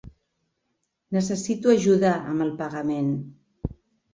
[1.17, 3.13] Necessito ajudar amb el pagament.